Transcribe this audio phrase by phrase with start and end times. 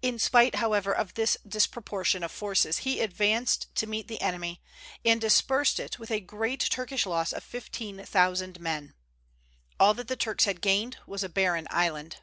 [0.00, 4.62] In spite however of this disproportion of forces he advanced to meet the enemy,
[5.04, 8.94] and dispersed it with a great Turkish loss of fifteen thousand men.
[9.80, 12.18] All that the Turks had gained was a barren island.